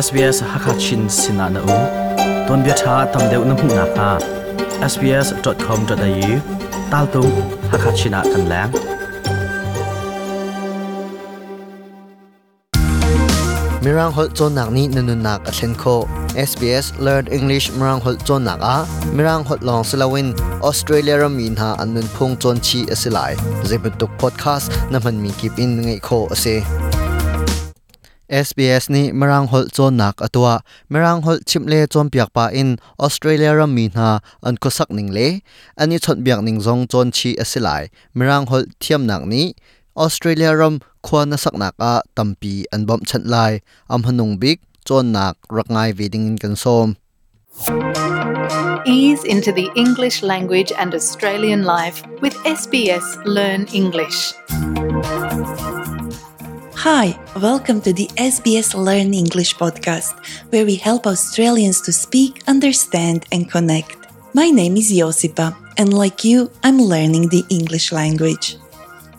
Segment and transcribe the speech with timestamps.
[0.00, 1.78] SBS Hakachin Sinana U
[2.48, 4.10] Ton bia tha tam deuh na hmu na kha
[4.92, 6.30] sbs.com.au
[6.92, 7.22] tal tu
[7.72, 8.70] Hakachina kan lang
[13.84, 15.96] Mirang hol chon nak ni nanun nak a thlen kho
[16.48, 18.76] SBS Learn English Mirang hol chon nak a
[19.16, 20.32] Mirang hol long silawin
[20.70, 23.32] Australia ram min ha anun phung chon chi asilai
[23.72, 26.56] zebutuk podcast na man mi kip in ngai kho ase
[28.46, 30.48] SBS นี่มรังหลจนนักอตัว
[30.92, 32.68] มรังหลชิมเลจนเปียกปาอิน
[33.00, 34.08] ออสเตรเลียรมีนา
[34.44, 35.18] อันก็สักนิงเล
[35.78, 37.68] อันนี้ชนเบียกนิงซงจนชีอสิไล
[38.16, 39.46] มรังหลเทียมหนักนี้
[39.98, 40.74] ออสเตรเลียรม
[41.06, 43.36] ควรนสักนักอาตัมปีอันบอมชันไล
[43.92, 44.58] อัมหนุงบิก
[44.88, 46.88] จนนักรักง่ายวีดิงกันโซม
[48.96, 53.06] Ease into the English language and Australian life with SBS
[53.36, 54.18] Learn English.
[56.82, 60.16] Hi, welcome to the SBS Learn English podcast,
[60.48, 63.98] where we help Australians to speak, understand, and connect.
[64.32, 68.56] My name is Josipa, and like you, I'm learning the English language.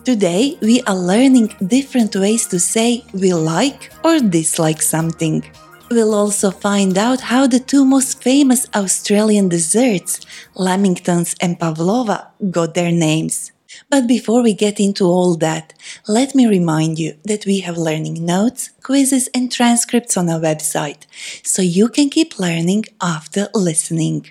[0.04, 5.44] Today, we are learning different ways to say we like or dislike something.
[5.88, 10.18] We'll also find out how the two most famous Australian desserts,
[10.56, 13.51] Lamingtons and Pavlova, got their names.
[13.92, 15.74] But before we get into all that,
[16.08, 21.02] let me remind you that we have learning notes, quizzes, and transcripts on our website,
[21.42, 24.30] so you can keep learning after listening.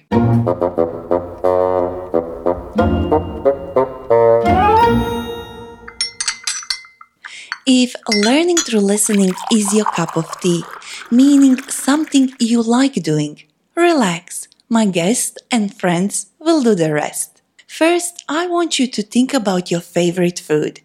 [7.68, 10.64] If learning through listening is your cup of tea,
[11.12, 13.44] meaning something you like doing,
[13.76, 14.48] relax.
[14.70, 17.31] My guest and friends will do the rest.
[17.72, 20.82] First, I want you to think about your favorite food.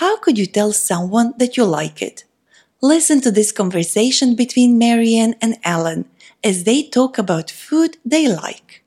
[0.00, 2.24] How could you tell someone that you like it?
[2.80, 6.06] Listen to this conversation between Marianne and Alan
[6.42, 8.82] as they talk about food they like.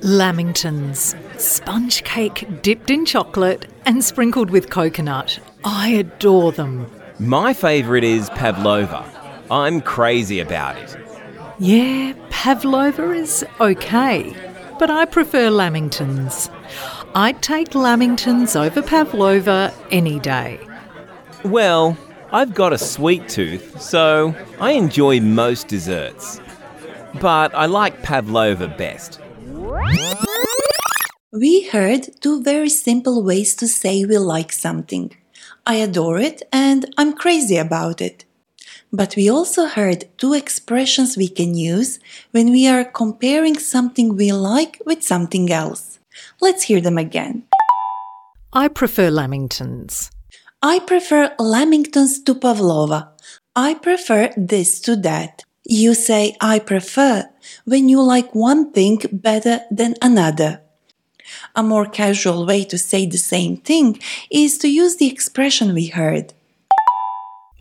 [0.00, 1.14] Lamingtons.
[1.38, 5.38] Sponge cake dipped in chocolate and sprinkled with coconut.
[5.64, 6.90] I adore them.
[7.18, 9.04] My favourite is pavlova.
[9.50, 10.96] I'm crazy about it.
[11.60, 14.32] Yeah, pavlova is okay,
[14.78, 16.48] but I prefer lamingtons.
[17.12, 20.60] I'd take lamingtons over pavlova any day.
[21.44, 21.96] Well,
[22.30, 26.40] I've got a sweet tooth, so I enjoy most desserts.
[27.20, 29.18] But I like pavlova best.
[31.32, 35.10] We heard two very simple ways to say we like something.
[35.66, 38.24] I adore it and I'm crazy about it.
[38.92, 41.98] But we also heard two expressions we can use
[42.30, 45.98] when we are comparing something we like with something else.
[46.40, 47.44] Let's hear them again.
[48.52, 50.10] I prefer lamingtons.
[50.62, 53.10] I prefer lamingtons to pavlova.
[53.54, 55.44] I prefer this to that.
[55.64, 57.28] You say I prefer
[57.66, 60.62] when you like one thing better than another.
[61.54, 64.00] A more casual way to say the same thing
[64.30, 66.32] is to use the expression we heard.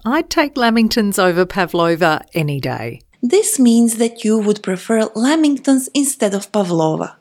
[0.07, 3.01] I'd take lamingtons over pavlova any day.
[3.21, 7.17] This means that you would prefer lamingtons instead of pavlova.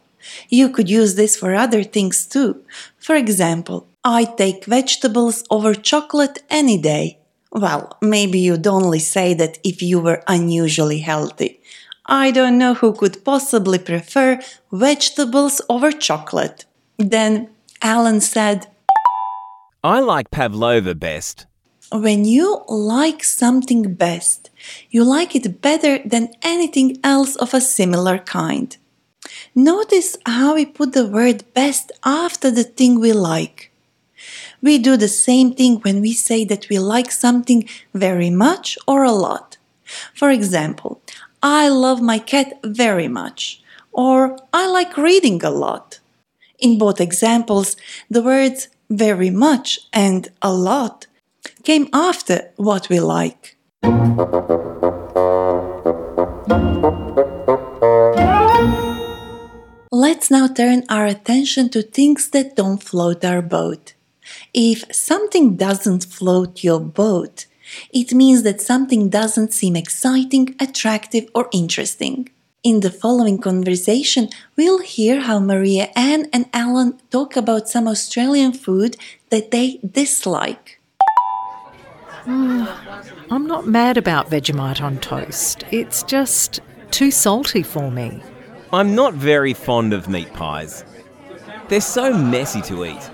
[0.48, 2.62] You could use this for other things too.
[2.98, 7.18] For example, I take vegetables over chocolate any day.
[7.50, 11.60] Well, maybe you'd only say that if you were unusually healthy.
[12.06, 16.66] I don't know who could possibly prefer vegetables over chocolate.
[16.98, 17.50] Then
[17.82, 18.68] Alan said,
[19.82, 21.46] I like pavlova best.
[21.92, 24.50] When you like something best,
[24.90, 28.76] you like it better than anything else of a similar kind.
[29.54, 33.70] Notice how we put the word best after the thing we like.
[34.60, 39.04] We do the same thing when we say that we like something very much or
[39.04, 39.56] a lot.
[40.12, 41.00] For example,
[41.40, 46.00] I love my cat very much, or I like reading a lot.
[46.58, 47.76] In both examples,
[48.10, 51.06] the words very much and a lot
[51.64, 53.56] came after what we like.
[59.92, 63.94] Let's now turn our attention to things that don't float our boat.
[64.52, 67.46] If something doesn't float your boat,
[67.92, 72.28] it means that something doesn't seem exciting, attractive, or interesting.
[72.62, 78.52] In the following conversation, we'll hear how Maria Ann and Alan talk about some Australian
[78.52, 78.96] food
[79.30, 80.75] that they dislike.
[82.26, 85.64] I'm not mad about Vegemite on toast.
[85.70, 88.22] It's just too salty for me.
[88.72, 90.84] I'm not very fond of meat pies.
[91.68, 93.10] They're so messy to eat.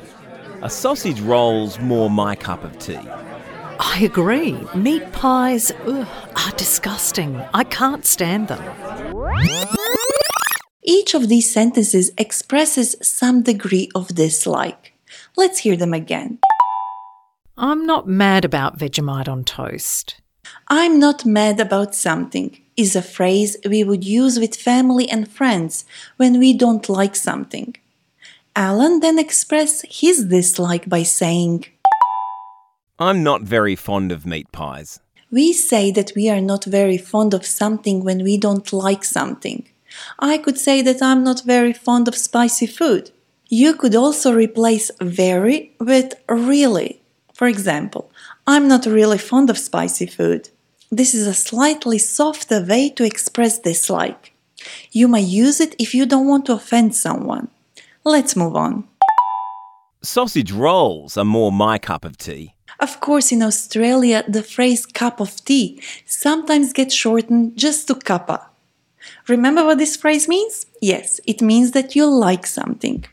[0.63, 3.01] A sausage roll's more my cup of tea.
[3.81, 4.57] I agree.
[4.75, 6.07] Meat pies ugh,
[6.37, 7.37] are disgusting.
[7.53, 8.63] I can't stand them.
[10.83, 14.95] Each of these sentences expresses some degree of dislike.
[15.37, 16.39] Let's hear them again.
[17.65, 20.17] I'm not mad about Vegemite on toast.
[20.67, 25.85] I'm not mad about something is a phrase we would use with family and friends
[26.17, 27.77] when we don't like something.
[28.57, 31.67] Alan then expressed his dislike by saying,
[32.99, 34.99] I'm not very fond of meat pies.
[35.31, 39.69] We say that we are not very fond of something when we don't like something.
[40.19, 43.13] I could say that I'm not very fond of spicy food.
[43.49, 47.02] You could also replace very with really.
[47.33, 48.11] For example,
[48.47, 50.51] I'm not really fond of spicy food.
[50.91, 54.35] This is a slightly softer way to express dislike.
[54.91, 57.49] You may use it if you don't want to offend someone.
[58.05, 58.85] Let's move on.
[60.03, 62.55] Sausage rolls are more my cup of tea.
[62.81, 68.47] Of course, in Australia, the phrase cup of tea sometimes gets shortened just to cuppa.
[69.29, 70.67] Remember what this phrase means?
[70.81, 73.05] Yes, it means that you like something.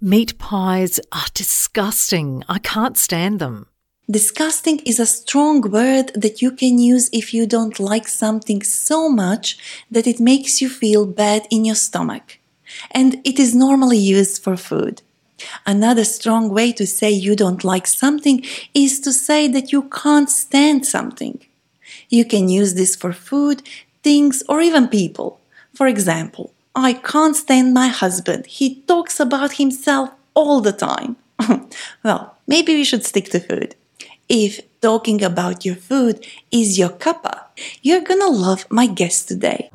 [0.00, 2.44] Meat pies are disgusting.
[2.50, 3.66] I can't stand them.
[4.10, 9.08] Disgusting is a strong word that you can use if you don't like something so
[9.08, 9.56] much
[9.90, 12.38] that it makes you feel bad in your stomach.
[12.90, 15.00] And it is normally used for food.
[15.64, 18.44] Another strong way to say you don't like something
[18.74, 21.40] is to say that you can't stand something.
[22.10, 23.62] You can use this for food,
[24.02, 25.40] things, or even people.
[25.72, 28.44] For example, I can't stand my husband.
[28.44, 31.16] He talks about himself all the time.
[32.04, 33.74] well, maybe we should stick to food.
[34.28, 37.44] If talking about your food is your cuppa,
[37.80, 39.70] you're gonna love my guest today.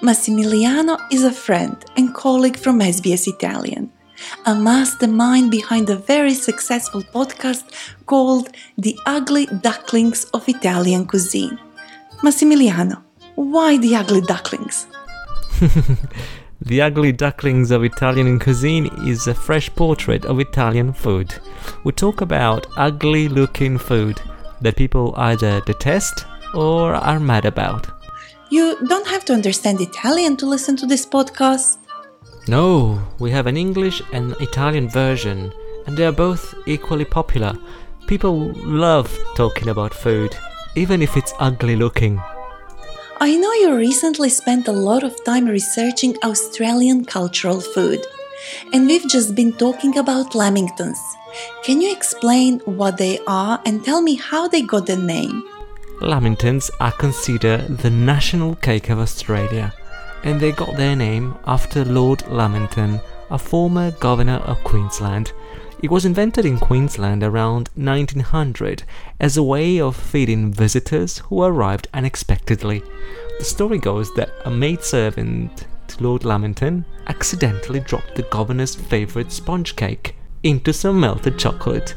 [0.00, 3.90] Massimiliano is a friend and colleague from SBS Italian,
[4.46, 7.64] a mastermind behind a very successful podcast
[8.06, 11.58] called The Ugly Ducklings of Italian Cuisine.
[12.22, 13.02] Massimiliano,
[13.34, 14.86] why the ugly ducklings?
[16.64, 21.34] The Ugly Ducklings of Italian Cuisine is a fresh portrait of Italian food.
[21.82, 24.20] We talk about ugly looking food
[24.60, 26.24] that people either detest
[26.54, 27.88] or are mad about.
[28.50, 31.78] You don't have to understand Italian to listen to this podcast.
[32.46, 35.52] No, we have an English and Italian version,
[35.86, 37.54] and they are both equally popular.
[38.06, 40.36] People love talking about food,
[40.76, 42.22] even if it's ugly looking.
[43.22, 48.04] I know you recently spent a lot of time researching Australian cultural food,
[48.72, 50.98] and we've just been talking about lamingtons.
[51.62, 55.44] Can you explain what they are and tell me how they got their name?
[56.00, 59.72] Lamingtons are considered the national cake of Australia,
[60.24, 65.32] and they got their name after Lord Lamington, a former governor of Queensland.
[65.82, 68.84] It was invented in Queensland around 1900
[69.18, 72.84] as a way of feeding visitors who arrived unexpectedly.
[73.40, 79.74] The story goes that a maidservant to Lord Lamington accidentally dropped the governor's favourite sponge
[79.74, 80.14] cake
[80.44, 81.96] into some melted chocolate.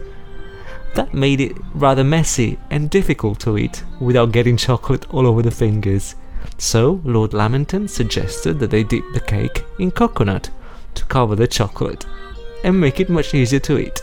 [0.96, 5.52] That made it rather messy and difficult to eat without getting chocolate all over the
[5.52, 6.16] fingers.
[6.58, 10.50] So, Lord Lamington suggested that they dip the cake in coconut
[10.96, 12.08] to cover the chocolate
[12.64, 14.02] and make it much easier to eat.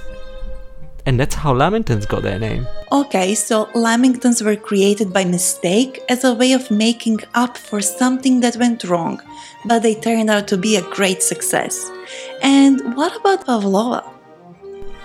[1.04, 2.66] And that's how Lamingtons got their name.
[2.92, 8.40] Okay, so lamingtons were created by mistake as a way of making up for something
[8.40, 9.20] that went wrong,
[9.64, 11.90] but they turned out to be a great success.
[12.42, 14.04] And what about pavlova?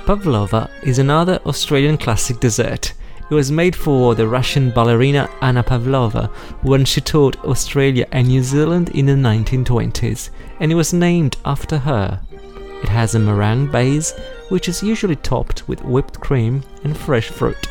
[0.05, 2.93] Pavlova is another Australian classic dessert.
[3.29, 6.27] It was made for the Russian ballerina Anna Pavlova
[6.61, 11.77] when she toured Australia and New Zealand in the 1920s, and it was named after
[11.79, 12.21] her.
[12.83, 14.13] It has a meringue base,
[14.49, 17.67] which is usually topped with whipped cream and fresh fruit.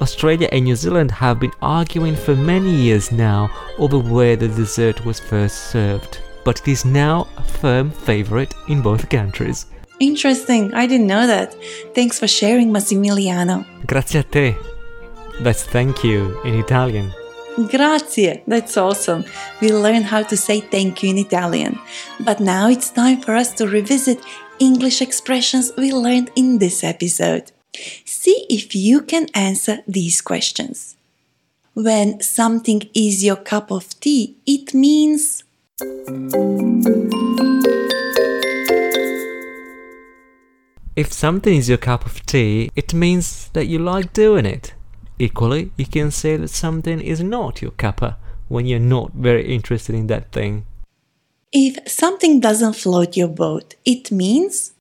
[0.00, 5.04] Australia and New Zealand have been arguing for many years now over where the dessert
[5.06, 9.66] was first served, but it is now a firm favourite in both countries.
[10.00, 11.54] Interesting, I didn't know that.
[11.94, 13.64] Thanks for sharing, Massimiliano.
[13.86, 14.56] Grazie a te.
[15.40, 17.12] That's thank you in Italian.
[17.56, 19.24] Grazie, that's awesome.
[19.60, 21.78] We learned how to say thank you in Italian.
[22.20, 24.20] But now it's time for us to revisit
[24.58, 27.52] English expressions we learned in this episode.
[28.04, 30.96] See if you can answer these questions.
[31.74, 35.44] When something is your cup of tea, it means
[40.94, 44.74] If something is your cup of tea, it means that you like doing it.
[45.22, 48.16] Equally, you can say that something is not your cuppa
[48.48, 50.66] when you're not very interested in that thing.
[51.52, 54.72] if something doesn't float your boat, it means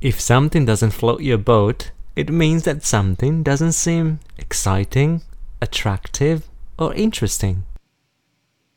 [0.00, 5.22] If something doesn't float your boat, it means that something doesn't seem exciting,
[5.60, 7.64] attractive, or interesting.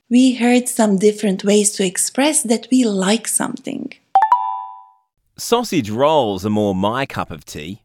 [0.09, 3.93] We heard some different ways to express that we like something.
[5.39, 7.83] Sausage rolls are more my cup of tea.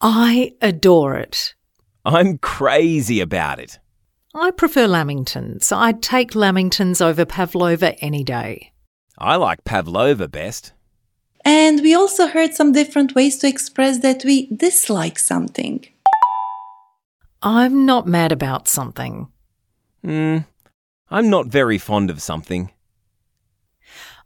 [0.00, 1.54] I adore it.
[2.04, 3.78] I'm crazy about it.
[4.34, 5.70] I prefer lamingtons.
[5.74, 8.72] I'd take lamingtons over pavlova any day.
[9.16, 10.72] I like pavlova best.
[11.44, 15.84] And we also heard some different ways to express that we dislike something.
[17.42, 19.28] I'm not mad about something.
[20.02, 20.38] Hmm,
[21.10, 22.72] I'm not very fond of something.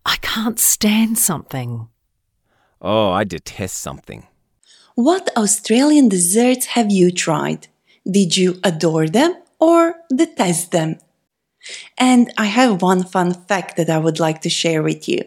[0.06, 1.88] I can't stand something.
[2.82, 4.26] Oh, I detest something.
[4.96, 7.68] What Australian desserts have you tried?
[8.04, 10.98] Did you adore them or detest them?
[11.96, 15.22] And I have one fun fact that I would like to share with you.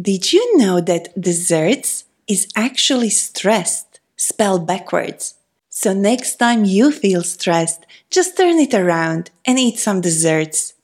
[0.00, 5.36] Did you know that desserts is actually stressed, spelled backwards?
[5.70, 10.74] So next time you feel stressed, just turn it around and eat some desserts.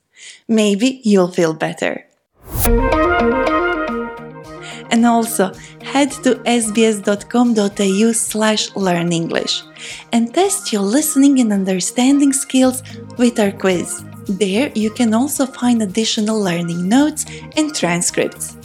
[0.47, 2.07] Maybe you'll feel better.
[4.91, 9.63] And also head to sbs.com.au slash learn English
[10.11, 12.83] and test your listening and understanding skills
[13.17, 14.03] with our quiz.
[14.27, 17.25] There you can also find additional learning notes
[17.57, 18.57] and transcripts.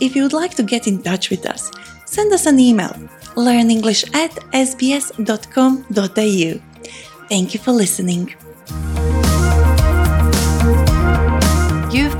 [0.00, 1.70] If you would like to get in touch with us,
[2.06, 2.94] send us an email
[3.38, 5.88] learnenglish at sbs.com.au.
[7.28, 8.34] Thank you for listening.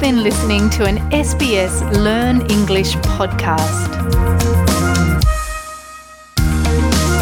[0.00, 4.77] Been listening to an SBS Learn English podcast.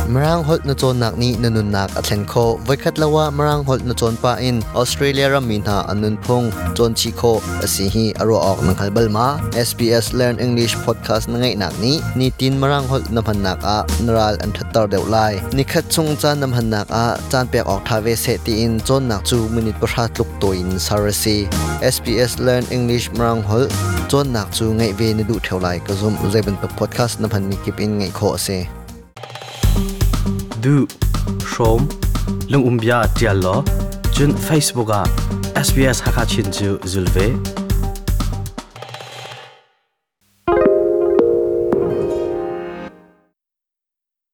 [0.08, 3.94] Marang holt na chon nak ni nanun nak athen kho vaikhat lawa marang holt na
[4.00, 6.46] chon pa in australia ram min ha anun phung
[6.78, 7.32] chon chi kho
[7.66, 9.26] asi hi aro ok nang halbal ma
[9.68, 13.58] sbs learn english podcast na ngai nak ni ni tin marang holt na phan nak
[13.74, 17.44] a naral an thattar deu lai ni khat chung chan nam han nak a chan
[17.52, 20.70] pek ok tha ve se ti in chon nak chu minute pa tluk to in
[20.86, 21.38] sarasi
[21.94, 23.66] sbs learn english marang hol
[24.10, 27.56] chon nak chu ngai ve ni du thaulai ka zum zaiban podcast na phan mi
[27.64, 28.60] kip in ngai kho ase
[30.62, 30.86] du
[31.50, 31.88] shom
[32.50, 33.64] lung umbia tialo lo
[34.14, 35.02] chun facebook a
[35.66, 37.65] sbs hakachin chu zulve.